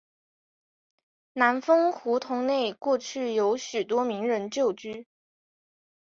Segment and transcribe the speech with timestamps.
[1.33, 5.05] 南丰胡同内过去有许多名人旧居。